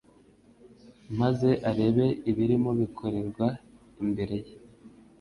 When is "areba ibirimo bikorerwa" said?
1.69-3.47